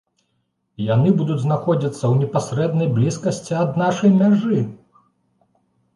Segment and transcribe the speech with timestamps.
[0.79, 4.59] І яны будуць знаходзіцца ў непасрэднай блізкасці ад нашай мяжы!